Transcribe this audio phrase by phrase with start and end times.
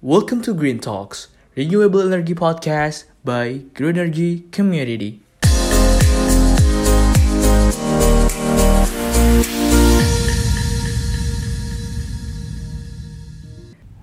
[0.00, 5.20] Welcome to Green Talks, renewable energy podcast by Green Energy Community.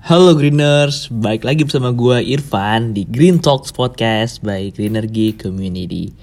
[0.06, 6.14] Halo Greeners, baik lagi bersama gue Irfan di Green Talks Podcast by Green Energy Community.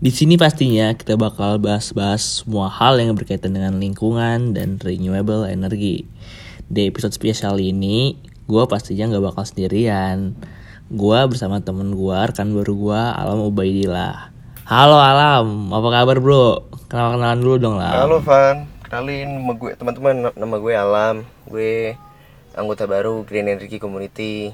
[0.00, 6.08] Di sini pastinya kita bakal bahas-bahas semua hal yang berkaitan dengan lingkungan dan renewable energy.
[6.72, 10.34] Di episode spesial ini, gue pastinya nggak bakal sendirian.
[10.92, 14.34] Gue bersama temen gue, rekan baru gue, Alam Ubaidillah.
[14.66, 16.68] Halo Alam, apa kabar bro?
[16.90, 18.04] Kenal-kenalan dulu dong lah.
[18.04, 21.16] Halo Van, kenalin nama gue teman-teman nama gue Alam,
[21.48, 21.96] gue
[22.52, 24.52] anggota baru Green Energy Community.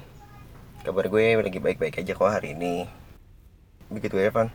[0.87, 2.87] Kabar gue lagi baik-baik aja kok hari ini.
[3.91, 4.53] Begitu ya Van.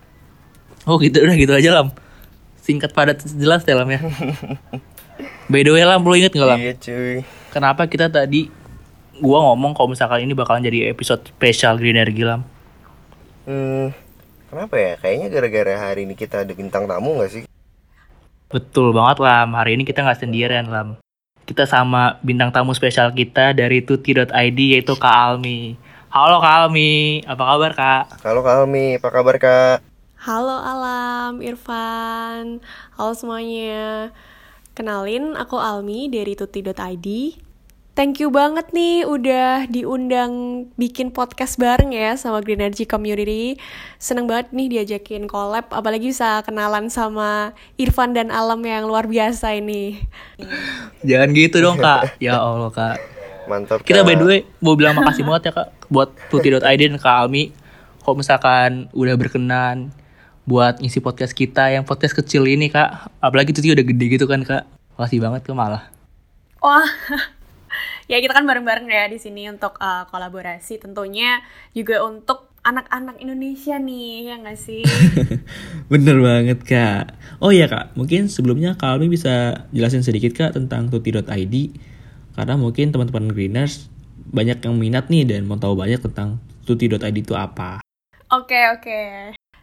[0.88, 1.91] Oh gitu, udah gitu aja Lam.
[2.63, 3.99] Singkat padat jelas ya Lam ya.
[5.52, 6.59] By the way Lam, lo inget gak Lam?
[6.63, 7.27] Iya cuy.
[7.52, 8.62] Kenapa kita tadi
[9.22, 12.41] gua ngomong kalau misalkan ini bakalan jadi episode spesial Green Energy Lam?
[13.44, 13.91] Hmm,
[14.50, 14.94] kenapa ya?
[14.97, 17.44] Kayaknya gara-gara hari ini kita ada bintang tamu gak sih?
[18.50, 20.97] Betul banget Lam, hari ini kita nggak sendirian Lam.
[21.44, 25.75] Kita sama bintang tamu spesial kita dari tuti.id yaitu Kak Almi.
[26.08, 28.03] Halo Kak Almi, apa kabar Kak?
[28.23, 29.77] Halo Kak Almi, apa kabar Kak?
[30.23, 32.64] Halo Alam, Irfan,
[32.95, 34.08] halo semuanya.
[34.72, 37.42] Kenalin, aku Almi dari tuti.id.
[37.94, 43.61] Thank you banget nih udah diundang bikin podcast bareng ya sama Green Energy Community.
[44.02, 49.53] Seneng banget nih diajakin collab, apalagi bisa kenalan sama Irfan dan Alam yang luar biasa
[49.53, 50.02] ini.
[51.05, 52.17] Jangan gitu dong Kak.
[52.25, 52.97] Ya Allah Kak.
[53.45, 54.09] Mantap Kita Kak.
[54.09, 57.53] by the way mau bilang makasih banget ya Kak buat tuti.id dan Kak Almi.
[58.02, 59.94] Kalau misalkan udah berkenan
[60.49, 63.21] buat ngisi podcast kita yang podcast kecil ini Kak.
[63.21, 64.66] Apalagi tuti udah gede gitu kan Kak.
[64.97, 65.94] Makasih banget Kak malah.
[66.58, 66.89] Wah,
[68.07, 70.79] ya kita kan bareng-bareng ya di sini untuk uh, kolaborasi.
[70.79, 71.39] Tentunya
[71.71, 74.83] juga untuk anak-anak Indonesia nih, ya nggak sih?
[75.91, 77.15] Bener banget kak.
[77.43, 81.55] Oh iya kak, mungkin sebelumnya Kak Almi bisa jelasin sedikit kak tentang tuti.id.
[82.33, 83.92] Karena mungkin teman-teman Greeners
[84.33, 87.83] banyak yang minat nih dan mau tahu banyak tentang tuti.id itu apa.
[88.31, 89.02] Oke, oke.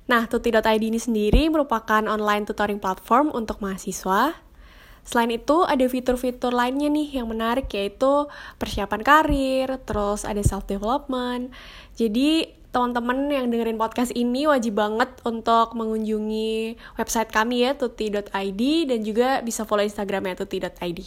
[0.06, 4.36] Nah, tuti.id ini sendiri merupakan online tutoring platform untuk mahasiswa.
[5.04, 8.28] Selain itu, ada fitur-fitur lainnya nih yang menarik yaitu
[8.60, 11.50] persiapan karir, terus ada self-development.
[11.98, 19.00] Jadi, teman-teman yang dengerin podcast ini wajib banget untuk mengunjungi website kami ya, tuti.id, dan
[19.02, 21.00] juga bisa follow Instagramnya tuti.id.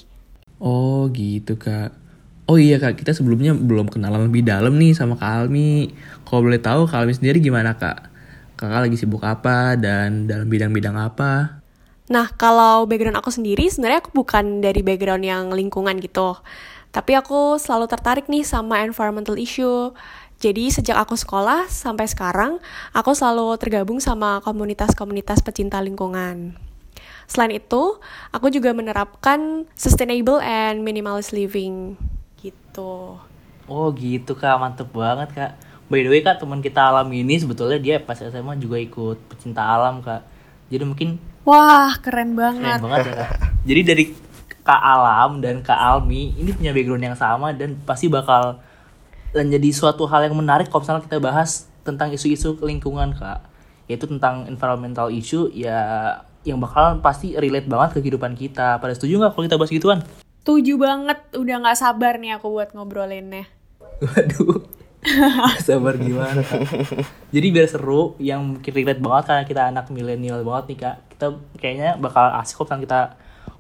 [0.59, 1.95] Oh gitu kak.
[2.43, 5.95] Oh iya kak, kita sebelumnya belum kenalan lebih dalam nih sama Kak Almi.
[6.27, 8.11] Kalau boleh tahu Kak Almi sendiri gimana kak?
[8.59, 11.62] Kakak lagi sibuk apa dan dalam bidang-bidang apa?
[12.11, 16.35] Nah, kalau background aku sendiri, sebenarnya aku bukan dari background yang lingkungan gitu.
[16.91, 19.95] Tapi aku selalu tertarik nih sama environmental issue.
[20.43, 22.59] Jadi sejak aku sekolah sampai sekarang,
[22.91, 26.59] aku selalu tergabung sama komunitas-komunitas pecinta lingkungan.
[27.23, 27.97] Selain itu,
[28.35, 31.95] aku juga menerapkan sustainable and minimalist living
[32.43, 33.15] gitu.
[33.63, 35.51] Oh gitu kak, mantep banget kak.
[35.87, 39.63] By the way kak, teman kita Alam ini sebetulnya dia pas SMA juga ikut pecinta
[39.63, 40.27] alam kak.
[40.67, 41.09] Jadi mungkin
[41.43, 42.79] Wah, keren keren banget.
[42.79, 43.27] banget ya.
[43.67, 44.03] Jadi dari
[44.63, 48.63] Kak Alam dan Kak Almi ini punya background yang sama dan pasti bakal
[49.35, 53.43] menjadi suatu hal yang menarik kalau misalnya kita bahas tentang isu-isu lingkungan kak.
[53.91, 56.15] Yaitu tentang environmental issue ya
[56.47, 58.79] yang bakalan pasti relate banget ke kehidupan kita.
[58.79, 59.99] Pada setuju nggak kalau kita bahas gituan?
[60.43, 63.47] Tujuh banget, udah nggak sabar nih aku buat ngobrolinnya.
[64.03, 64.63] Waduh.
[65.59, 66.63] Sabar gimana kak?
[67.35, 70.95] Jadi biar seru, yang mungkin relate banget karena kita anak milenial banget nih kak.
[71.23, 73.01] Kita kayaknya bakal asik kok misalnya kita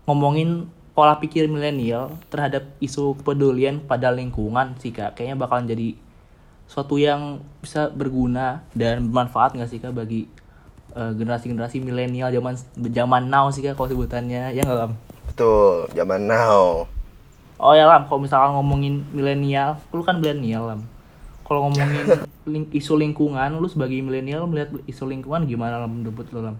[0.03, 5.15] ngomongin pola pikir milenial terhadap isu kepedulian pada lingkungan sih kak.
[5.15, 5.95] Kayaknya bakalan jadi
[6.67, 10.27] suatu yang bisa berguna dan bermanfaat nggak sih kak bagi
[10.91, 12.59] eh, generasi-generasi milenial zaman
[12.91, 14.93] zaman now sih kak kalau sebutannya ya nggak Lam?
[15.31, 16.85] Betul, zaman now.
[17.63, 20.81] Oh ya Lam, kalau misalkan ngomongin milenial, lu kan milenial Lam.
[21.47, 22.05] Kalau ngomongin
[22.51, 26.59] ling- isu lingkungan, lu sebagai milenial melihat isu lingkungan gimana Lam menurut lu Lam?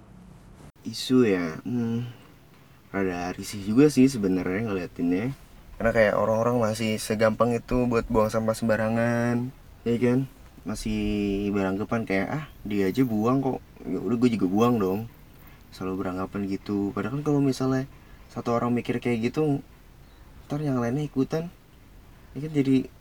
[0.84, 2.04] Isu ya, hmm,
[2.92, 5.32] rada risih juga sih sebenarnya ngeliatinnya.
[5.80, 9.48] Karena kayak orang-orang masih segampang itu buat buang sampah sembarangan,
[9.88, 10.28] ya kan?
[10.68, 11.00] Masih
[11.56, 15.00] beranggapan kayak ah dia aja buang kok, ya udah gue juga buang dong.
[15.72, 16.92] Selalu beranggapan gitu.
[16.92, 17.88] Padahal kan kalau misalnya
[18.36, 19.64] satu orang mikir kayak gitu,
[20.52, 21.48] ntar yang lainnya ikutan,
[22.36, 22.92] ya kan jadi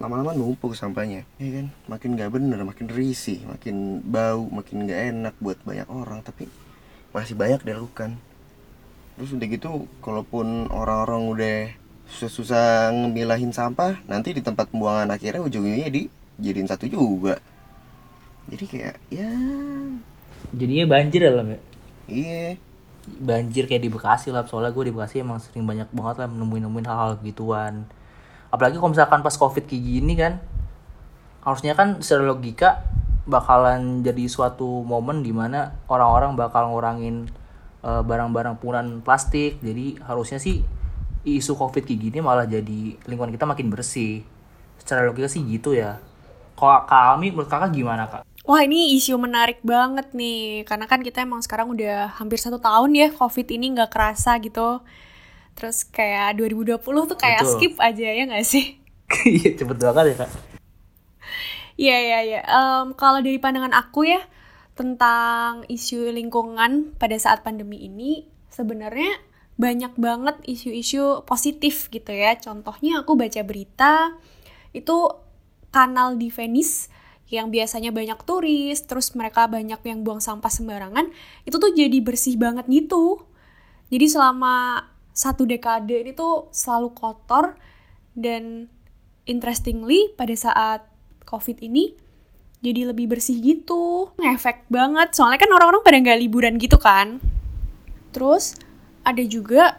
[0.00, 1.66] lama-lama numpuk sampahnya, ya kan?
[1.84, 6.24] Makin gak bener, makin risih, makin bau, makin gak enak buat banyak orang.
[6.24, 6.65] Tapi
[7.16, 8.20] masih banyak dilakukan
[9.16, 11.56] terus udah gitu kalaupun orang-orang udah
[12.06, 17.40] susah-susah ngemilahin sampah nanti di tempat pembuangan akhirnya ujung-ujungnya dijadiin satu juga.
[18.46, 19.32] Jadi kayak ya.
[20.54, 21.60] Jadinya banjir ya Lam ya?
[22.06, 22.54] iya.
[23.06, 26.62] Banjir kayak di Bekasi lah soalnya gue di Bekasi emang sering banyak banget lah nemuin
[26.70, 27.88] nemuin hal-hal gituan
[28.50, 30.38] apalagi kalau misalkan pas covid kayak gini kan
[31.42, 32.82] harusnya kan secara logika
[33.26, 37.26] bakalan jadi suatu momen di mana orang-orang bakal ngurangin
[37.82, 40.62] eh, barang-barang penggunaan plastik jadi harusnya sih
[41.26, 44.22] isu covid kayak gini malah jadi lingkungan kita makin bersih
[44.78, 45.98] secara logika sih gitu ya
[46.56, 48.24] kalau Kak Almi menurut kakak gimana kak?
[48.48, 52.96] Wah ini isu menarik banget nih, karena kan kita emang sekarang udah hampir satu tahun
[52.96, 54.80] ya COVID ini nggak kerasa gitu.
[55.52, 57.52] Terus kayak 2020 tuh kayak Betul.
[57.52, 58.80] skip aja ya nggak sih?
[59.22, 60.55] Iya cepet banget ya kak.
[61.76, 62.40] Iya iya iya.
[62.44, 64.20] Em, kalau dari pandangan aku ya
[64.76, 69.20] tentang isu lingkungan pada saat pandemi ini sebenarnya
[69.56, 72.36] banyak banget isu-isu positif gitu ya.
[72.40, 74.16] Contohnya aku baca berita
[74.72, 75.08] itu
[75.72, 76.88] kanal di Venice
[77.28, 81.10] yang biasanya banyak turis, terus mereka banyak yang buang sampah sembarangan,
[81.42, 83.26] itu tuh jadi bersih banget gitu.
[83.90, 87.58] Jadi selama satu dekade ini tuh selalu kotor
[88.14, 88.70] dan
[89.26, 90.86] interestingly pada saat
[91.26, 91.92] COVID ini
[92.64, 94.10] jadi lebih bersih gitu.
[94.16, 97.20] Ngefek banget, soalnya kan orang-orang pada nggak liburan gitu kan.
[98.10, 98.56] Terus
[99.04, 99.76] ada juga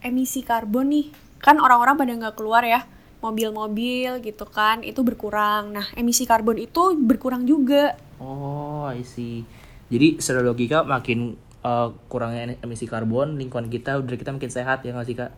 [0.00, 1.06] emisi karbon nih.
[1.44, 2.88] Kan orang-orang pada nggak keluar ya,
[3.20, 5.76] mobil-mobil gitu kan, itu berkurang.
[5.76, 8.00] Nah, emisi karbon itu berkurang juga.
[8.16, 9.44] Oh, I see.
[9.92, 14.96] Jadi secara logika makin uh, kurangnya emisi karbon, lingkungan kita udah kita makin sehat ya
[14.96, 15.30] nggak sih kak?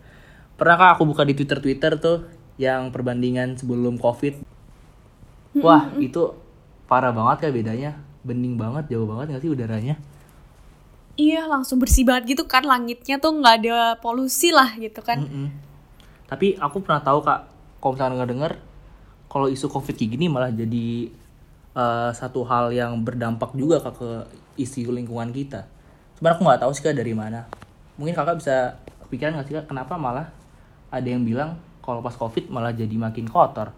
[0.54, 4.45] Pernah kak aku buka di Twitter Twitter tuh yang perbandingan sebelum COVID.
[5.64, 6.36] Wah itu
[6.84, 7.90] parah banget ya bedanya,
[8.22, 9.96] bening banget, jauh banget nggak sih udaranya?
[11.16, 15.24] Iya, langsung bersih banget gitu kan, langitnya tuh nggak ada polusi lah gitu kan.
[15.24, 15.48] Mm-mm.
[16.28, 17.48] Tapi aku pernah tahu kak,
[17.80, 18.52] kalau misalnya nggak denger,
[19.32, 21.08] kalau isu COVID kayak gini malah jadi
[21.72, 24.10] uh, satu hal yang berdampak juga kak ke
[24.60, 25.64] isu lingkungan kita.
[26.20, 27.48] Cuman aku nggak tahu sih kak dari mana.
[27.96, 28.76] Mungkin kakak bisa
[29.08, 30.28] kepikiran nggak sih kak, kenapa malah
[30.92, 33.72] ada yang bilang kalau pas COVID malah jadi makin kotor.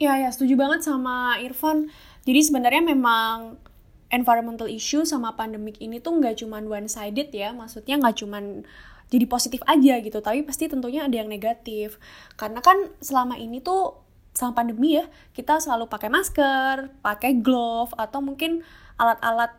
[0.00, 1.92] Iya, ya, setuju banget sama Irfan.
[2.24, 3.60] Jadi sebenarnya memang
[4.08, 8.64] environmental issue sama pandemik ini tuh nggak cuman one sided ya, maksudnya nggak cuman
[9.12, 12.00] jadi positif aja gitu, tapi pasti tentunya ada yang negatif.
[12.40, 14.00] Karena kan selama ini tuh
[14.32, 15.04] sama pandemi ya,
[15.36, 18.64] kita selalu pakai masker, pakai glove atau mungkin
[18.96, 19.52] alat-alat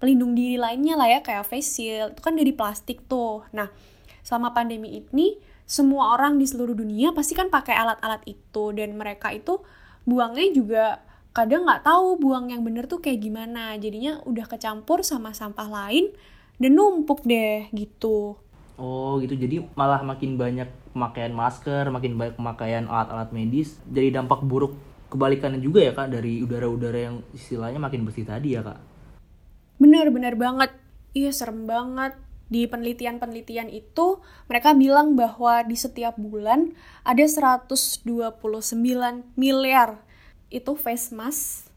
[0.00, 3.44] pelindung diri lainnya lah ya kayak face shield, itu kan dari plastik tuh.
[3.52, 3.68] Nah,
[4.24, 5.36] selama pandemi ini
[5.68, 9.60] semua orang di seluruh dunia pasti kan pakai alat-alat itu dan mereka itu
[10.04, 10.84] buangnya juga
[11.32, 13.74] kadang nggak tahu buang yang bener tuh kayak gimana.
[13.80, 16.12] Jadinya udah kecampur sama sampah lain
[16.60, 18.36] dan numpuk deh gitu.
[18.80, 20.66] Oh gitu, jadi malah makin banyak
[20.96, 24.74] pemakaian masker, makin banyak pemakaian alat-alat medis, jadi dampak buruk
[25.12, 28.80] kebalikannya juga ya kak dari udara-udara yang istilahnya makin bersih tadi ya kak.
[29.76, 30.72] bener-bener banget.
[31.12, 32.16] Iya serem banget
[32.52, 38.04] di penelitian-penelitian itu mereka bilang bahwa di setiap bulan ada 129
[39.40, 40.04] miliar
[40.52, 41.72] itu face mask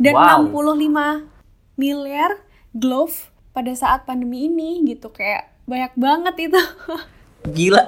[0.00, 0.48] dan Wow.
[0.48, 1.28] 65
[1.76, 2.40] miliar
[2.72, 5.12] glove pada saat pandemi ini gitu.
[5.12, 6.62] Kayak banyak banget itu.
[7.56, 7.84] Gila.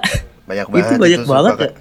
[0.49, 1.71] banyak Itu banget banyak sumpah, banget ya.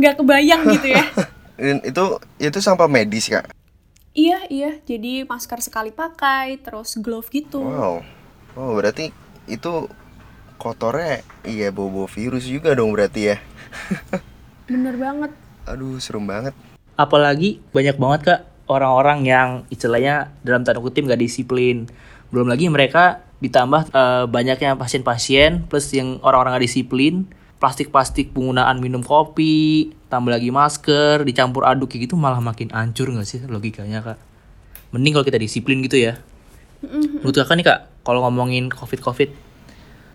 [0.00, 1.04] nggak kebayang gitu ya.
[1.62, 2.04] Dan itu
[2.40, 3.52] itu sampah medis kak?
[4.12, 4.70] Iya iya.
[4.84, 7.60] Jadi masker sekali pakai terus glove gitu.
[7.60, 8.00] Wow.
[8.56, 9.12] Oh berarti
[9.50, 9.90] itu
[10.60, 13.36] kotornya iya bobo virus juga dong berarti ya
[14.70, 15.32] bener banget
[15.66, 16.54] aduh serem banget
[17.02, 21.88] Apalagi banyak banget kak orang-orang yang istilahnya dalam tanda kutip gak disiplin.
[22.28, 27.26] Belum lagi mereka ditambah eh, banyaknya pasien-pasien plus yang orang-orang gak disiplin.
[27.62, 33.26] Plastik-plastik penggunaan minum kopi, tambah lagi masker, dicampur aduk kayak gitu malah makin hancur gak
[33.26, 34.18] sih logikanya kak?
[34.92, 36.20] Mending kalau kita disiplin gitu ya.
[36.82, 39.30] Menurut kakak nih kak, kalau ngomongin covid-covid,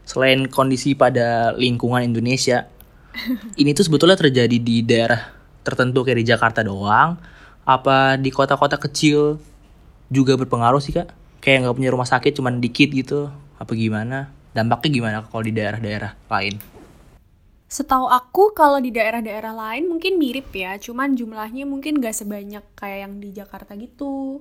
[0.04, 2.68] selain kondisi pada lingkungan Indonesia,
[3.62, 5.32] ini tuh sebetulnya terjadi di daerah
[5.64, 7.20] tertentu kayak di Jakarta doang,
[7.68, 9.40] apa di kota-kota kecil
[10.08, 11.12] juga berpengaruh sih kak?
[11.44, 13.28] Kayak nggak punya rumah sakit cuman dikit gitu,
[13.60, 14.32] apa gimana?
[14.56, 16.56] Dampaknya gimana kalau di daerah-daerah lain?
[17.68, 23.00] Setahu aku kalau di daerah-daerah lain mungkin mirip ya, cuman jumlahnya mungkin gak sebanyak kayak
[23.04, 24.40] yang di Jakarta gitu.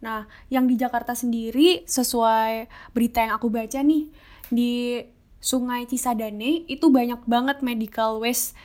[0.00, 4.12] Nah, yang di Jakarta sendiri sesuai berita yang aku baca nih,
[4.52, 5.02] di
[5.40, 8.56] Sungai Cisadane itu banyak banget medical waste.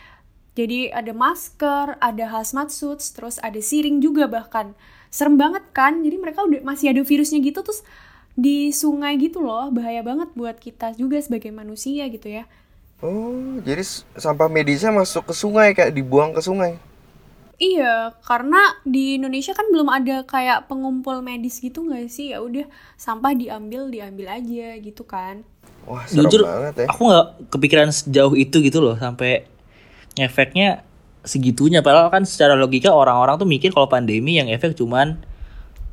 [0.57, 4.75] Jadi ada masker, ada hazmat suits, terus ada siring juga bahkan.
[5.07, 6.03] Serem banget kan?
[6.03, 7.87] Jadi mereka udah masih ada virusnya gitu terus
[8.35, 12.47] di sungai gitu loh, bahaya banget buat kita juga sebagai manusia gitu ya.
[13.01, 13.81] Oh, jadi
[14.15, 16.77] sampah medisnya masuk ke sungai kayak dibuang ke sungai.
[17.61, 22.33] Iya, karena di Indonesia kan belum ada kayak pengumpul medis gitu nggak sih?
[22.33, 22.65] Ya udah
[22.97, 25.45] sampah diambil diambil aja gitu kan.
[25.85, 26.87] Wah, serem Jujur, banget ya.
[26.89, 29.45] aku nggak kepikiran sejauh itu gitu loh sampai
[30.17, 30.81] efeknya
[31.21, 31.85] segitunya.
[31.85, 35.21] Padahal kan secara logika orang-orang tuh mikir kalau pandemi yang efek cuman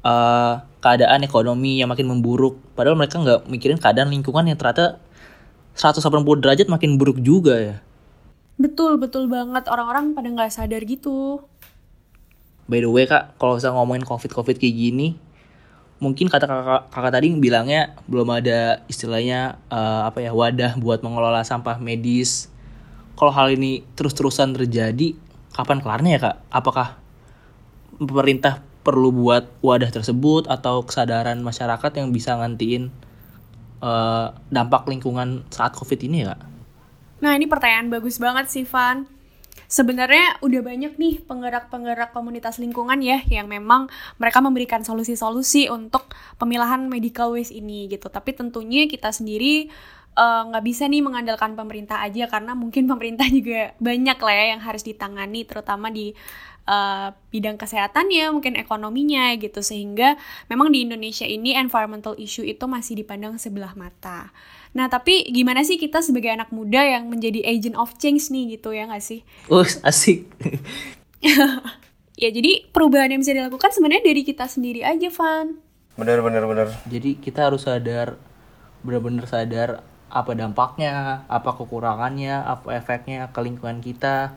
[0.08, 2.56] eh, keadaan ekonomi yang makin memburuk.
[2.72, 5.04] Padahal mereka nggak mikirin keadaan lingkungan yang ternyata
[5.76, 6.00] 180
[6.40, 7.76] derajat makin buruk juga ya.
[8.58, 9.70] Betul, betul banget.
[9.70, 11.44] Orang-orang pada nggak sadar gitu.
[12.68, 15.16] By the way kak, kalau bisa ngomongin covid-covid kayak gini,
[15.98, 21.40] mungkin kata kakak, kakak tadi bilangnya belum ada istilahnya eh, apa ya wadah buat mengelola
[21.42, 22.52] sampah medis.
[23.16, 25.16] Kalau hal ini terus-terusan terjadi,
[25.56, 26.36] kapan kelarnya ya kak?
[26.52, 26.88] Apakah
[27.98, 32.92] pemerintah perlu buat wadah tersebut atau kesadaran masyarakat yang bisa ngantiin
[33.80, 36.40] eh, dampak lingkungan saat covid ini ya kak?
[37.18, 39.17] Nah, ini pertanyaan bagus banget sih, Van.
[39.68, 46.08] Sebenarnya udah banyak nih penggerak-penggerak komunitas lingkungan ya yang memang mereka memberikan solusi-solusi untuk
[46.40, 48.08] pemilahan medical waste ini gitu.
[48.08, 49.68] Tapi tentunya kita sendiri
[50.18, 54.62] eh, nggak bisa nih mengandalkan pemerintah aja karena mungkin pemerintah juga banyak lah ya yang
[54.62, 56.12] harus ditangani terutama di
[56.66, 60.18] eh, bidang kesehatannya, mungkin ekonominya gitu sehingga
[60.50, 64.34] memang di Indonesia ini environmental issue itu masih dipandang sebelah mata.
[64.76, 68.76] Nah, tapi gimana sih kita sebagai anak muda yang menjadi agent of change nih gitu
[68.76, 69.24] ya nggak sih?
[69.48, 70.28] Uh, asik.
[72.18, 75.62] Ya, jadi perubahan yang bisa dilakukan sebenarnya dari kita sendiri aja, Van.
[75.94, 76.68] Bener bener bener.
[76.90, 78.18] Jadi kita harus sadar
[78.82, 84.32] benar-benar sadar apa dampaknya, apa kekurangannya, apa efeknya ke lingkungan kita.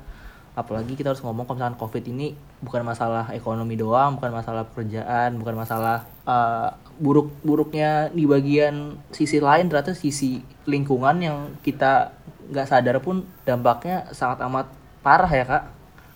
[0.52, 5.40] Apalagi kita harus ngomong kalau misalkan COVID ini bukan masalah ekonomi doang, bukan masalah pekerjaan,
[5.40, 12.12] bukan masalah uh, buruk-buruknya di bagian sisi lain ternyata sisi lingkungan yang kita
[12.52, 14.68] nggak sadar pun dampaknya sangat amat
[15.00, 15.64] parah ya kak.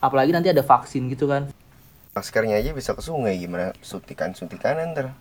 [0.04, 1.48] Apalagi nanti ada vaksin gitu kan.
[2.12, 3.72] Maskernya aja bisa ke sungai gimana?
[3.80, 5.16] Suntikan-suntikan ntar.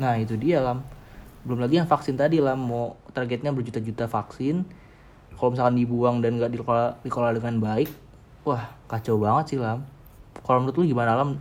[0.00, 0.80] Nah itu dia Lam
[1.46, 4.66] Belum lagi yang vaksin tadi Lam Mau targetnya berjuta-juta vaksin
[5.38, 7.88] Kalau misalkan dibuang dan nggak dikelola, dikelola dengan baik
[8.42, 9.86] Wah kacau banget sih Lam
[10.42, 11.38] Kalau menurut lu gimana Lam?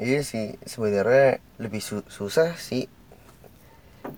[0.00, 2.88] Iya sih, sebenarnya lebih su- susah sih.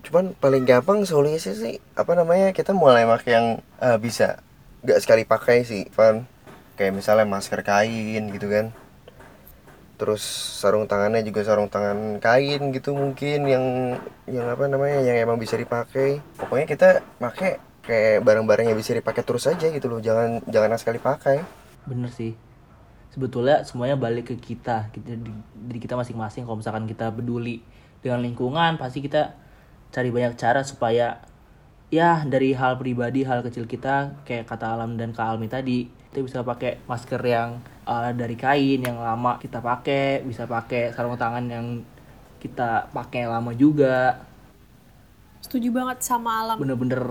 [0.07, 3.47] Cuman paling gampang solusinya sih apa namanya kita mulai pakai yang
[3.83, 4.39] eh, bisa
[4.87, 6.23] nggak sekali pakai sih, Van.
[6.79, 8.71] Kayak misalnya masker kain gitu kan.
[10.03, 10.23] Terus
[10.59, 13.65] sarung tangannya juga sarung tangan kain gitu mungkin yang
[14.27, 16.19] yang apa namanya yang emang bisa dipakai.
[16.35, 16.89] Pokoknya kita
[17.23, 20.03] pakai kayak barang-barang yang bisa dipakai terus aja gitu loh.
[20.03, 21.63] Jangan jangan sekali pakai.
[21.87, 22.39] Bener sih
[23.13, 27.61] Sebetulnya semuanya balik ke kita kita di, Diri kita masing-masing Kalau misalkan kita peduli
[28.01, 29.35] dengan lingkungan Pasti kita
[29.91, 31.21] cari banyak cara supaya
[31.93, 36.25] Ya dari hal pribadi, hal kecil kita Kayak kata Alam dan Kak Almi tadi Kita
[36.25, 41.45] bisa pakai masker yang uh, dari kain yang lama kita pakai Bisa pakai sarung tangan
[41.47, 41.67] yang
[42.43, 44.19] kita pakai lama juga
[45.43, 46.57] Setuju banget sama alam.
[46.57, 47.03] Bener-bener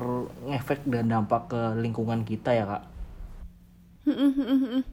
[0.48, 2.84] ngefek dan dampak ke lingkungan kita ya kak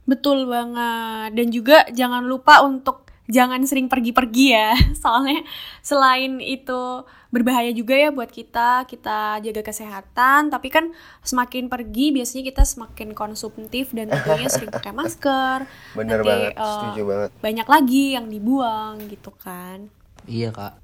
[0.05, 1.33] Betul banget.
[1.33, 4.73] Dan juga jangan lupa untuk jangan sering pergi-pergi ya.
[5.01, 5.45] Soalnya
[5.85, 10.89] selain itu berbahaya juga ya buat kita, kita jaga kesehatan, tapi kan
[11.21, 15.69] semakin pergi biasanya kita semakin konsumtif dan tentunya sering pakai masker.
[15.97, 17.29] Bener Nanti, banget, setuju banget.
[17.37, 19.93] Banyak lagi yang dibuang gitu kan.
[20.25, 20.81] Iya kak.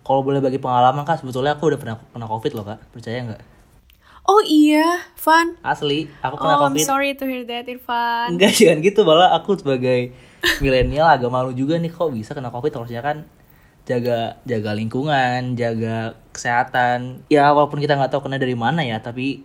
[0.00, 2.78] Kalau boleh bagi pengalaman kak, sebetulnya aku udah pernah kena covid loh kak.
[2.94, 3.42] Percaya nggak?
[4.30, 5.58] Oh iya, Van.
[5.66, 6.86] Asli, aku kena Oh, I'm covid.
[6.86, 8.38] sorry to hear that, Irfan.
[8.38, 10.14] Enggak jangan gitu, malah aku sebagai
[10.62, 12.72] milenial agak malu juga nih kok bisa kena covid.
[12.72, 13.28] Harusnya kan
[13.88, 17.26] jaga jaga lingkungan, jaga kesehatan.
[17.32, 19.42] Ya walaupun kita nggak tahu kena dari mana ya, tapi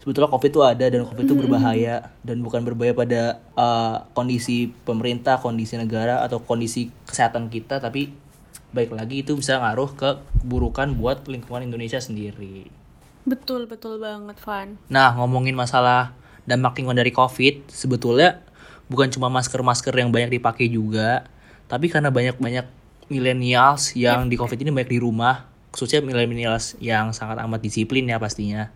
[0.00, 3.22] sebetulnya covid itu ada dan covid itu berbahaya dan bukan berbahaya pada
[3.56, 8.12] eh, kondisi pemerintah, kondisi negara atau kondisi kesehatan kita, tapi
[8.70, 12.70] baik lagi itu bisa ngaruh ke keburukan buat lingkungan Indonesia sendiri.
[13.26, 14.80] Betul, betul banget, Van.
[14.88, 16.16] Nah, ngomongin masalah
[16.48, 18.40] dampak lingkungan dari COVID, sebetulnya
[18.90, 21.30] bukan cuma masker-masker yang banyak dipakai juga,
[21.70, 22.66] tapi karena banyak-banyak
[23.06, 28.18] millennials yang di COVID ini banyak di rumah, khususnya millennials yang sangat amat disiplin ya
[28.18, 28.74] pastinya.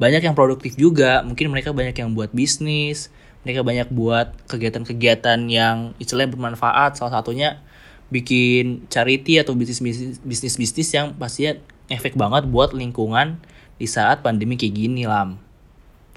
[0.00, 3.12] Banyak yang produktif juga, mungkin mereka banyak yang buat bisnis,
[3.44, 7.60] mereka banyak buat kegiatan-kegiatan yang istilahnya bermanfaat, salah satunya
[8.08, 11.60] bikin charity atau bisnis-bisnis yang pastinya
[11.92, 13.40] efek banget buat lingkungan
[13.76, 15.36] di saat pandemi kayak gini lam.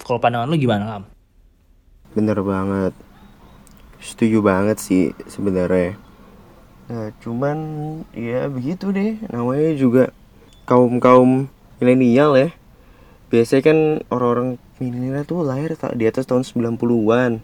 [0.00, 1.02] Kalau pandangan lu gimana lam?
[2.16, 2.92] Bener banget.
[4.06, 5.98] Setuju banget sih sebenarnya.
[6.86, 7.58] Nah, cuman
[8.14, 9.18] ya begitu deh.
[9.26, 10.14] Namanya juga
[10.70, 11.50] kaum-kaum
[11.82, 12.50] milenial ya.
[13.26, 17.42] biasanya kan orang-orang milenial tuh lahir di atas tahun 90-an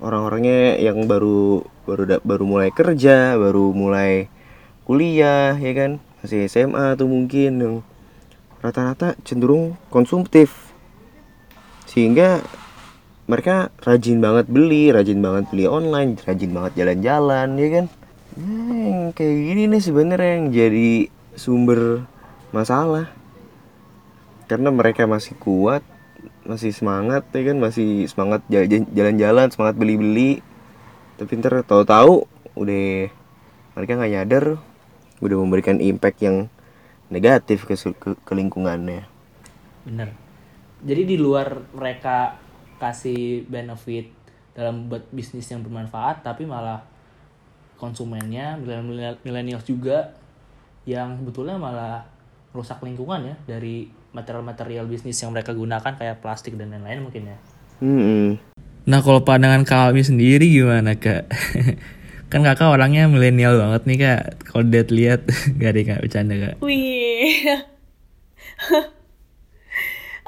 [0.00, 4.32] orang-orangnya yang baru baru baru mulai kerja baru mulai
[4.88, 5.90] kuliah ya kan
[6.24, 7.84] masih SMA tuh mungkin
[8.64, 10.72] rata-rata cenderung konsumtif
[11.84, 12.40] sehingga
[13.30, 17.86] mereka rajin banget beli rajin banget beli online rajin banget jalan-jalan ya kan?
[18.72, 20.90] Yang kayak gini nih sebenarnya yang jadi
[21.36, 22.08] sumber
[22.50, 23.12] masalah.
[24.50, 25.84] Karena mereka masih kuat
[26.42, 27.56] masih semangat ya kan?
[27.62, 30.42] Masih semangat ja- jalan-jalan semangat beli-beli.
[31.16, 32.26] Tapi ntar tahu-tahu
[32.58, 33.08] udah
[33.78, 34.44] mereka nggak nyadar
[35.22, 36.50] udah memberikan impact yang
[37.08, 39.06] negatif ke, ke, ke lingkungannya.
[39.86, 40.10] Bener.
[40.82, 42.42] Jadi di luar mereka
[42.82, 44.10] kasih benefit
[44.58, 46.82] dalam buat bisnis yang bermanfaat, tapi malah
[47.78, 48.58] konsumennya
[49.22, 50.10] milenial juga
[50.82, 52.02] yang sebetulnya malah
[52.50, 57.38] rusak lingkungan ya dari material-material bisnis yang mereka gunakan kayak plastik dan lain-lain mungkin ya.
[57.82, 58.38] Hmm,
[58.82, 61.30] Nah kalau pandangan Kak Almi sendiri gimana Kak?
[62.32, 64.22] kan kakak orangnya milenial banget nih kak.
[64.48, 65.20] Kalau lihat lihat
[65.60, 66.54] gak ada kak bercanda kak.
[66.64, 67.44] Wih.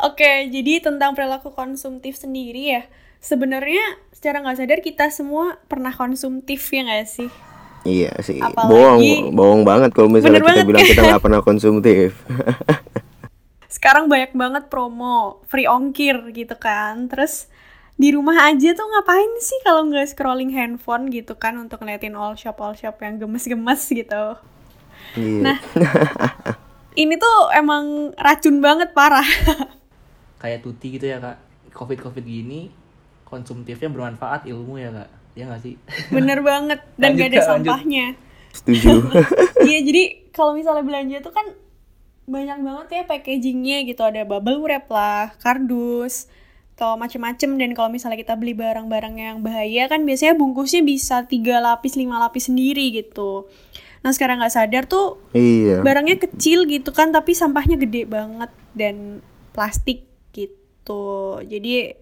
[0.05, 2.83] Oke, jadi tentang perilaku konsumtif sendiri ya.
[3.19, 3.81] Sebenarnya
[4.13, 7.31] secara nggak sadar kita semua pernah konsumtif ya nggak sih?
[7.85, 9.01] iya sih Apalagi- bohong
[9.37, 10.89] bohong banget kalau misalnya kita banget, bilang kan?
[10.89, 12.17] kita nggak pernah konsumtif
[13.67, 17.13] Sekarang banyak banget promo, free ongkir gitu kan.
[17.13, 17.51] Terus
[17.95, 22.33] di rumah aja tuh ngapain sih kalau nggak scrolling handphone gitu kan untuk ngeliatin all
[22.35, 24.25] shop all shop yang gemes-gemes gitu.
[25.15, 25.57] iya Nah,
[26.97, 29.27] ini tuh emang racun banget parah.
[30.45, 31.41] Kayak tuti gitu ya kak.
[31.73, 32.69] Covid covid gini
[33.25, 35.09] konsumtifnya bermanfaat ilmu ya kak.
[35.33, 35.81] Ya nggak sih?
[36.15, 37.73] Bener banget dan Lanjut, gak ada Kak, lanjut.
[37.73, 38.07] sampahnya.
[38.55, 39.03] setuju
[39.67, 41.47] Iya jadi kalau misalnya belanja tuh kan
[42.29, 46.31] banyak banget ya packagingnya gitu ada bubble wrap lah, kardus,
[46.75, 51.59] atau macem-macem dan kalau misalnya kita beli barang-barang yang bahaya kan biasanya bungkusnya bisa tiga
[51.59, 53.47] lapis lima lapis sendiri gitu.
[54.03, 59.23] Nah sekarang nggak sadar tuh iya barangnya kecil gitu kan tapi sampahnya gede banget dan
[59.55, 60.05] plastik
[60.85, 61.40] gitu.
[61.40, 61.97] Jadi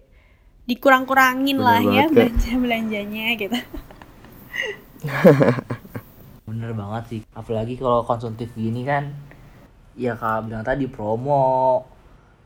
[0.67, 3.55] dikurang-kurangin Bener lah ya belanja belanjanya gitu.
[6.51, 7.19] Bener banget sih.
[7.31, 9.15] Apalagi kalau konsumtif gini kan,
[9.95, 11.87] ya kak bilang tadi promo,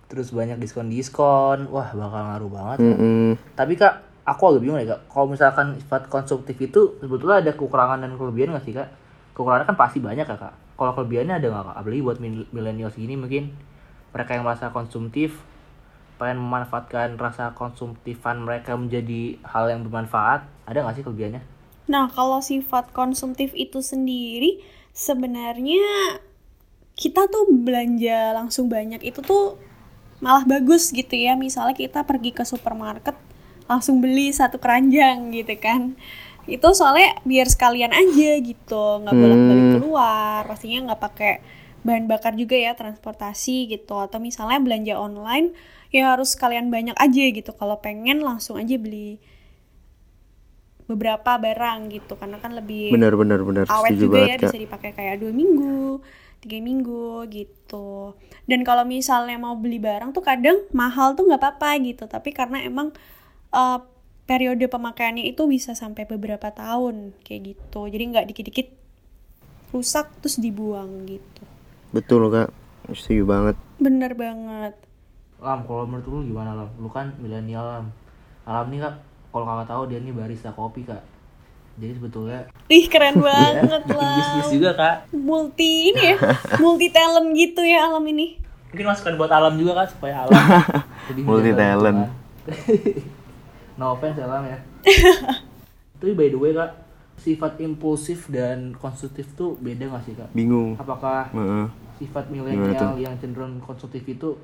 [0.05, 2.77] terus banyak diskon-diskon, wah bakal ngaruh banget.
[2.77, 2.85] Kak.
[2.85, 3.27] Mm-mm.
[3.57, 5.01] Tapi kak, aku agak bingung ya kak.
[5.09, 8.89] Kalau misalkan sifat konsumtif itu sebetulnya ada kekurangan dan kelebihan nggak sih kak?
[9.33, 10.53] Kekurangannya kan pasti banyak ya kak.
[10.77, 11.75] Kalau kelebihannya ada nggak kak?
[11.81, 13.49] Apalagi buat mil- milenial segini mungkin
[14.13, 15.41] mereka yang merasa konsumtif
[16.19, 21.41] pengen memanfaatkan rasa konsumtifan mereka menjadi hal yang bermanfaat ada nggak sih kelebihannya?
[21.87, 24.59] Nah, kalau sifat konsumtif itu sendiri
[24.91, 25.83] sebenarnya
[26.97, 29.43] kita tuh belanja langsung banyak itu tuh
[30.23, 31.33] malah bagus gitu ya.
[31.37, 33.15] Misalnya kita pergi ke supermarket
[33.71, 35.81] langsung beli satu keranjang gitu kan.
[36.47, 39.73] Itu soalnya biar sekalian aja gitu, nggak bolak-balik Hmm.
[39.73, 41.33] keluar, pastinya nggak pakai
[41.87, 43.95] bahan bakar juga ya transportasi gitu.
[43.95, 45.55] Atau misalnya belanja online
[45.87, 47.55] ya harus sekalian banyak aja gitu.
[47.55, 49.23] Kalau pengen langsung aja beli
[50.91, 52.19] beberapa barang gitu.
[52.19, 53.63] Karena kan lebih benar benar benar.
[53.71, 54.43] awet setuju juga ya banget kak.
[54.51, 56.03] bisa dipakai kayak dua minggu
[56.43, 58.13] tiga minggu gitu.
[58.45, 62.03] Dan kalau misalnya mau beli barang tuh kadang mahal tuh nggak apa-apa gitu.
[62.11, 62.91] Tapi karena emang
[63.55, 63.79] eh,
[64.27, 67.87] periode pemakaiannya itu bisa sampai beberapa tahun kayak gitu.
[67.87, 68.67] Jadi nggak dikit-dikit
[69.71, 71.46] rusak terus dibuang gitu
[71.89, 72.49] betul kak
[72.89, 74.73] setuju banget bener banget
[75.37, 76.65] Lam, kalau menurut lu gimana Lam?
[76.77, 77.85] Lu kan milenial Lam.
[78.41, 78.95] Alam nih kak,
[79.29, 81.05] kalau kakak tahu dia nih barista kopi kak.
[81.77, 83.93] Jadi sebetulnya ih keren banget bisnis
[84.41, 84.95] lah juga kak.
[85.13, 86.17] multi ini ya
[86.63, 88.41] multi talent gitu ya alam ini
[88.73, 90.41] Mungkin masukan buat alam juga kak supaya alam
[91.29, 92.09] Multi talent.
[93.77, 94.57] no offense alam ya.
[95.93, 96.73] Tapi by the way kak,
[97.17, 100.29] sifat impulsif dan konsumtif tuh beda gak sih kak?
[100.31, 101.65] bingung Apakah Heeh.
[101.97, 104.37] sifat milenial yang cenderung konsumtif itu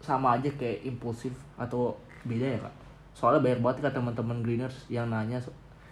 [0.00, 2.74] sama aja kayak impulsif atau beda ya kak?
[3.12, 5.44] Soalnya banyak banget kak teman-teman greeners yang nanya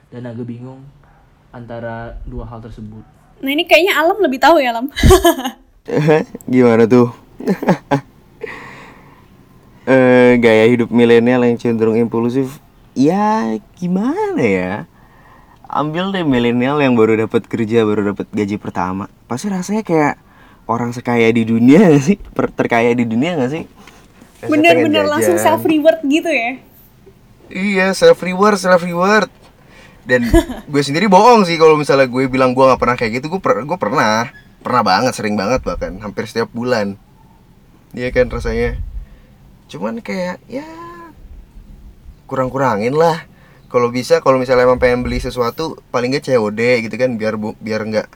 [0.08, 0.80] dan agak bingung
[1.52, 3.04] antara dua hal tersebut.
[3.38, 4.90] nah ini kayaknya alam lebih tahu ya alam
[6.52, 7.14] gimana tuh
[9.88, 12.58] eh gaya hidup milenial yang cenderung impulsif
[12.92, 14.72] ya gimana ya
[15.68, 20.16] ambil deh milenial yang baru dapat kerja baru dapat gaji pertama pasti rasanya kayak
[20.64, 23.64] orang sekaya di dunia gak sih Per- terkaya di dunia gak sih
[24.44, 26.64] bener-bener langsung self reward gitu ya
[27.48, 29.32] Iya, self reward, self reward.
[30.04, 30.28] Dan
[30.72, 33.32] gue sendiri bohong sih kalau misalnya gue bilang gue nggak pernah kayak gitu.
[33.32, 34.28] Gue per- gue pernah,
[34.60, 37.00] pernah banget, sering banget bahkan, hampir setiap bulan.
[37.96, 38.76] Iya kan rasanya.
[39.72, 40.68] Cuman kayak ya
[42.28, 43.24] kurang-kurangin lah.
[43.68, 47.52] Kalau bisa kalau misalnya emang pengen beli sesuatu paling nggak COD gitu kan biar bu,
[47.60, 48.08] biar nggak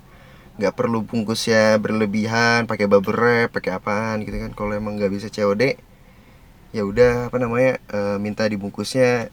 [0.56, 4.56] nggak perlu bungkusnya berlebihan pakai bubble wrap pakai apaan gitu kan.
[4.56, 5.76] Kalau emang nggak bisa COD
[6.72, 9.28] ya udah apa namanya eh, minta dibungkusnya.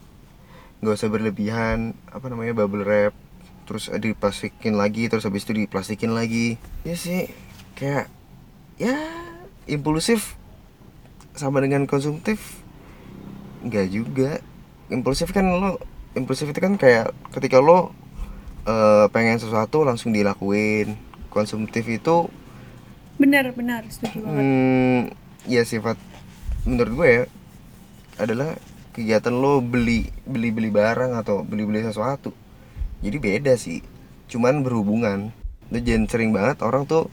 [0.84, 3.16] Nggak usah berlebihan apa namanya bubble wrap.
[3.64, 6.60] Terus diplastikin lagi terus habis itu diplastikin lagi.
[6.84, 7.32] Ya sih
[7.80, 8.12] kayak
[8.76, 8.92] ya
[9.64, 10.36] impulsif.
[11.32, 12.60] Sama dengan konsumtif
[13.64, 14.44] nggak juga.
[14.92, 15.80] Impulsif kan lo
[16.14, 17.94] impulsif itu kan kayak ketika lo
[18.66, 20.96] eh, pengen sesuatu langsung dilakuin.
[21.30, 22.26] Konsumtif itu
[23.20, 24.42] Benar, benar, setuju banget.
[24.42, 25.00] hmm,
[25.46, 25.94] ya sifat
[26.64, 27.22] menurut gue ya
[28.16, 28.56] adalah
[28.90, 32.32] kegiatan lo beli beli beli barang atau beli beli sesuatu.
[33.04, 33.84] Jadi beda sih
[34.26, 35.30] cuman berhubungan.
[35.70, 37.06] Lo jangan sering banget orang tuh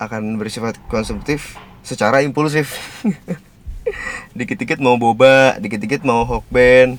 [0.00, 2.72] akan bersifat konsumtif secara impulsif.
[4.38, 6.96] Dikit-dikit mau boba dikit-dikit mau hokben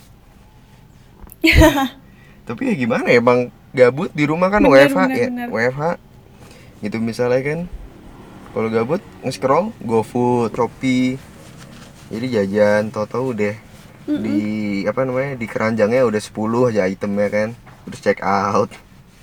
[2.47, 3.49] tapi ya gimana ya bang?
[3.71, 5.27] Gabut di rumah kan Bener, WFH bener, ya?
[5.31, 5.47] bener.
[5.47, 5.81] WFH
[6.81, 7.59] gitu misalnya kan.
[8.51, 11.15] Kalau gabut nge-scroll GoFood, Shopee.
[12.11, 13.55] Jadi jajan tau-tau udah
[14.11, 17.49] di apa namanya di keranjangnya udah 10 aja itemnya kan.
[17.87, 18.67] Udah check out.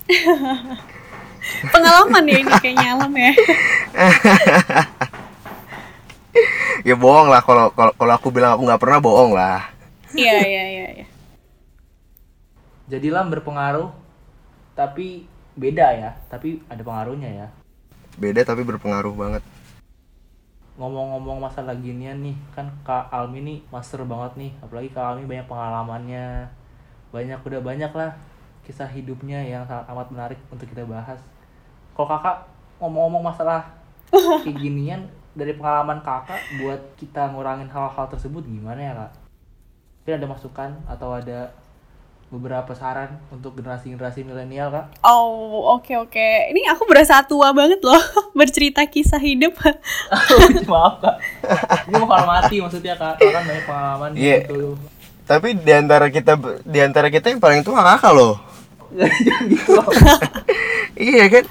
[1.72, 3.32] Pengalaman ya ini kayaknya alam ya.
[6.88, 9.68] ya bohong lah kalau kalau aku bilang aku nggak pernah bohong lah.
[10.16, 11.06] Iya, iya, iya, iya.
[12.88, 13.92] Jadilah berpengaruh,
[14.72, 16.10] tapi beda ya.
[16.32, 17.48] Tapi ada pengaruhnya ya.
[18.18, 19.46] beda tapi berpengaruh banget
[20.74, 24.52] Ngomong-ngomong masalah ginian nih, kan Kak Almi nih master banget nih.
[24.58, 26.50] Apalagi Kak Almi banyak pengalamannya.
[27.14, 28.16] Banyak udah banyak lah
[28.68, 31.16] kisah hidupnya yang sangat amat menarik untuk kita bahas.
[31.96, 32.44] Kalau kakak
[32.84, 33.64] ngomong-ngomong masalah
[34.44, 39.12] kayak ginian dari pengalaman kakak buat kita ngurangin hal-hal tersebut gimana ya kak?
[40.04, 41.48] Mungkin ada masukan atau ada
[42.28, 44.86] beberapa saran untuk generasi-generasi milenial kak?
[45.00, 46.28] Oh, oke oke.
[46.48, 47.96] Ini aku berasa tua banget loh
[48.38, 49.56] bercerita kisah hidup.
[50.70, 51.16] Maaf kak,
[51.84, 54.38] ini menghormati maksudnya kak, Kakak kan banyak pengalaman Iya.
[54.44, 54.76] gitu.
[55.24, 56.32] tapi di antara kita
[56.64, 58.40] di antara kita yang paling tua kakak loh
[59.44, 59.76] gitu
[60.96, 61.44] iya kan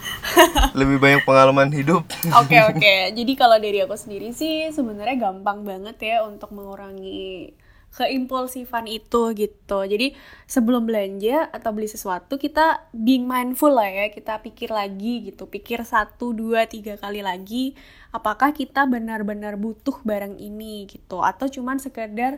[0.73, 2.01] lebih banyak pengalaman hidup
[2.35, 2.95] Oke oke.
[3.13, 7.53] Jadi kalau dari aku sendiri sih sebenarnya gampang banget ya untuk mengurangi
[7.97, 9.79] keimpulsifan itu gitu.
[9.81, 10.13] Jadi
[10.45, 14.13] sebelum belanja atau beli sesuatu kita being mindful lah ya.
[14.13, 15.49] Kita pikir lagi gitu.
[15.49, 17.73] Pikir satu, dua, tiga kali lagi.
[18.13, 21.25] Apakah kita benar-benar butuh barang ini gitu.
[21.25, 22.37] Atau cuman sekedar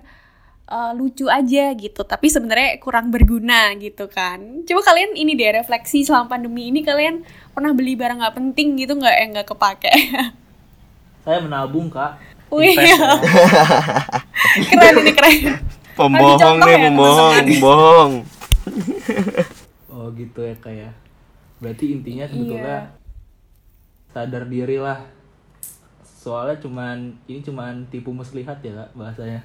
[0.72, 6.06] uh, lucu aja gitu tapi sebenarnya kurang berguna gitu kan coba kalian ini deh refleksi
[6.06, 7.26] selama pandemi ini kalian
[7.58, 9.90] pernah beli barang nggak penting gitu nggak yang nggak kepake
[11.30, 12.39] Saya menabung kak.
[12.50, 12.74] Wih.
[12.74, 12.98] Ya.
[14.74, 15.38] keren ini keren
[15.94, 18.12] pembohong nih ya, pembohong pembohong
[19.90, 20.90] Oh gitu ya kak ya.
[21.60, 22.94] Berarti intinya sebetulnya Iya.
[24.10, 25.04] sadar diri lah.
[26.02, 29.44] Soalnya cuman ini cuman tipu muslihat ya kak bahasanya.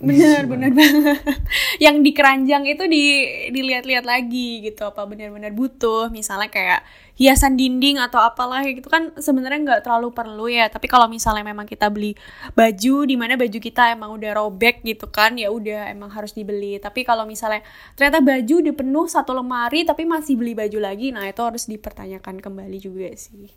[0.00, 1.20] Bener bener banget.
[1.84, 3.04] Yang di keranjang itu di
[3.52, 6.12] dilihat-lihat lagi gitu apa benar-benar butuh.
[6.12, 6.80] Misalnya kayak
[7.16, 10.68] hiasan dinding atau apalah gitu kan sebenarnya nggak terlalu perlu ya.
[10.68, 12.12] Tapi kalau misalnya memang kita beli
[12.52, 16.76] baju di mana baju kita emang udah robek gitu kan ya udah emang harus dibeli.
[16.76, 17.64] Tapi kalau misalnya
[17.96, 22.38] ternyata baju udah penuh satu lemari tapi masih beli baju lagi nah itu harus dipertanyakan
[22.44, 23.48] kembali juga sih.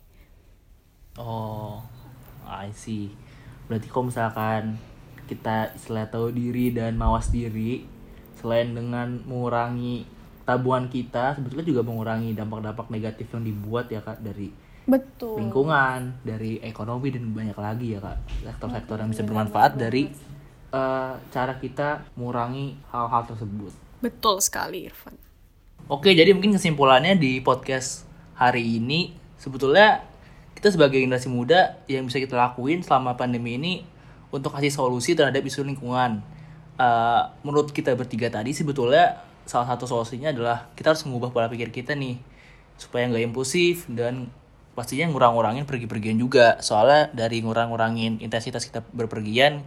[1.20, 1.84] Oh,
[2.48, 3.12] I see.
[3.70, 4.89] Berarti kalau misalkan
[5.30, 7.86] kita istilah tahu diri dan mawas diri,
[8.34, 10.02] selain dengan mengurangi
[10.42, 14.50] tabungan kita, sebetulnya juga mengurangi dampak-dampak negatif yang dibuat ya kak dari
[14.90, 15.38] betul.
[15.38, 18.18] lingkungan, dari ekonomi dan banyak lagi ya kak.
[18.42, 20.10] Sektor-sektor yang bisa bermanfaat dari
[20.74, 23.70] eh, cara kita mengurangi hal-hal tersebut.
[24.00, 25.14] betul sekali Irfan.
[25.86, 30.00] Oke, jadi mungkin kesimpulannya di podcast hari ini sebetulnya
[30.56, 33.84] kita sebagai generasi muda yang bisa kita lakuin selama pandemi ini
[34.30, 36.22] untuk kasih solusi terhadap isu lingkungan.
[36.80, 41.68] Eh, menurut kita bertiga tadi sebetulnya salah satu solusinya adalah kita harus mengubah pola pikir
[41.74, 42.16] kita nih
[42.80, 44.32] supaya nggak impulsif dan
[44.72, 46.56] pastinya ngurang-ngurangin pergi-pergian juga.
[46.64, 49.60] Soalnya dari ngurang-ngurangin intensitas kita berpergian,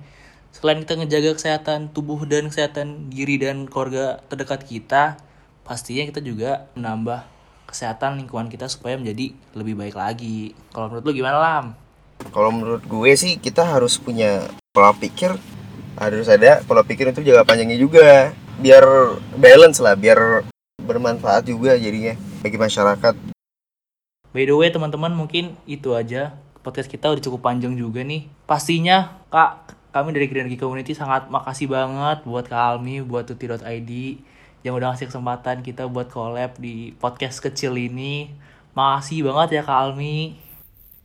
[0.50, 5.22] selain kita ngejaga kesehatan tubuh dan kesehatan diri dan keluarga terdekat kita,
[5.62, 7.30] pastinya kita juga menambah
[7.70, 10.58] kesehatan lingkungan kita supaya menjadi lebih baik lagi.
[10.74, 11.83] Kalau menurut lu gimana Lam?
[12.32, 15.36] Kalau menurut gue sih kita harus punya pola pikir
[15.98, 18.32] harus ada pola pikir itu jangka panjangnya juga
[18.62, 18.84] biar
[19.36, 20.48] balance lah biar
[20.80, 23.34] bermanfaat juga jadinya bagi masyarakat
[24.34, 26.34] By the way teman-teman mungkin itu aja
[26.66, 28.26] podcast kita udah cukup panjang juga nih.
[28.50, 33.92] Pastinya Kak, kami dari Green Energy Community sangat makasih banget buat Kak Almi, buat tuti.id
[34.66, 38.34] yang udah ngasih kesempatan kita buat collab di podcast kecil ini.
[38.74, 40.40] Makasih banget ya Kak Almi.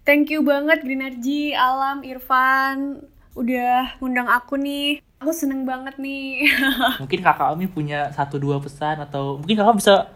[0.09, 3.05] Thank you banget Greenergy, Alam, Irfan
[3.37, 5.05] udah ngundang aku nih.
[5.21, 6.49] Aku seneng banget nih.
[7.05, 10.09] Mungkin Kakak Almi punya satu dua pesan atau mungkin Kakak bisa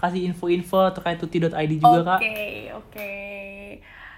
[0.00, 2.20] kasih info-info terkait tuti.id juga Kak.
[2.24, 2.40] Oke,
[2.80, 3.12] oke.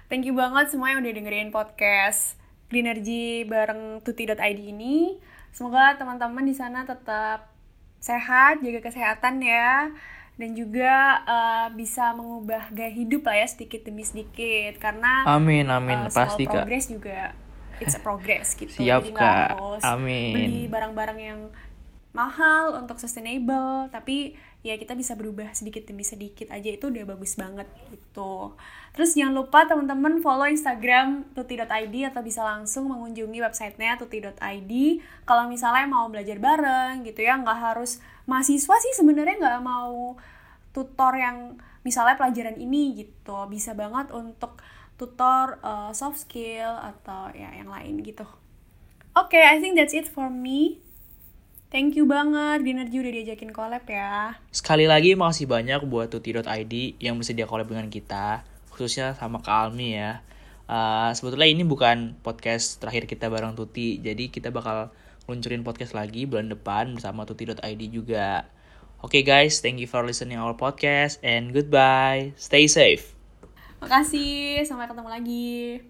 [0.06, 2.38] Thank you banget semua yang udah dengerin podcast
[2.70, 5.18] Greenergy bareng tuti.id ini.
[5.50, 7.50] Semoga teman-teman di sana tetap
[7.98, 9.90] sehat, jaga kesehatan ya.
[10.38, 16.06] Dan juga uh, bisa mengubah gaya hidup lah ya sedikit demi sedikit karena Amin amin
[16.06, 16.62] uh, pasti Kak.
[16.62, 17.34] progress juga
[17.82, 18.70] it's a progress gitu.
[18.70, 19.58] Siap, Jadi Kak.
[19.58, 20.34] harus Amin.
[20.34, 21.40] beli barang-barang yang
[22.12, 24.34] mahal untuk sustainable, tapi
[24.68, 28.52] ya kita bisa berubah sedikit demi sedikit aja itu udah bagus banget gitu.
[28.92, 34.72] Terus jangan lupa teman-teman follow Instagram tuti.id atau bisa langsung mengunjungi websitenya tuti.id
[35.24, 40.20] kalau misalnya mau belajar bareng gitu ya nggak harus mahasiswa sih sebenarnya nggak mau
[40.76, 44.60] tutor yang misalnya pelajaran ini gitu bisa banget untuk
[45.00, 48.28] tutor uh, soft skill atau ya yang lain gitu.
[49.16, 50.84] Oke, I think that's it for me.
[51.68, 54.40] Thank you banget Greenergy udah diajakin collab ya.
[54.48, 58.40] Sekali lagi makasih banyak buat tuti.id yang bersedia collab dengan kita,
[58.72, 60.24] khususnya sama Kak Almi ya.
[60.64, 64.96] Uh, sebetulnya ini bukan podcast terakhir kita bareng Tuti, jadi kita bakal
[65.28, 68.48] luncurin podcast lagi bulan depan bersama tuti.id juga.
[69.04, 72.32] Oke okay guys, thank you for listening our podcast and goodbye.
[72.40, 73.12] Stay safe.
[73.84, 75.84] Makasih, sampai ketemu lagi.